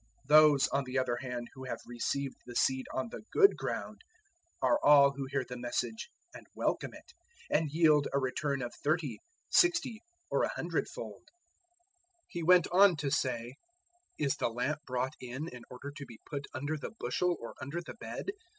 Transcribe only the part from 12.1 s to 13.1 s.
004:021 He went on